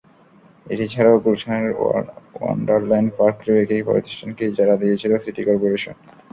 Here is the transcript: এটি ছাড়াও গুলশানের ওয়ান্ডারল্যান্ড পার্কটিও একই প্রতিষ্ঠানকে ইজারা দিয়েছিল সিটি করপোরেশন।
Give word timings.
এটি 0.65 0.85
ছাড়াও 0.87 1.23
গুলশানের 1.25 1.71
ওয়ান্ডারল্যান্ড 2.35 3.09
পার্কটিও 3.17 3.61
একই 3.63 3.83
প্রতিষ্ঠানকে 3.87 4.43
ইজারা 4.51 4.75
দিয়েছিল 4.81 5.11
সিটি 5.23 5.41
করপোরেশন। 5.47 5.95